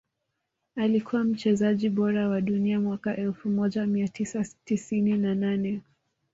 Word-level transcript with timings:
Alikuwa 0.75 1.23
mchezaji 1.23 1.89
bora 1.89 2.27
wa 2.29 2.41
dunia 2.41 2.79
mwaka 2.79 3.17
elfu 3.17 3.49
moja 3.49 3.85
mia 3.85 4.07
tisa 4.07 4.45
tisini 4.65 5.17
na 5.17 5.35
nane 5.35 5.81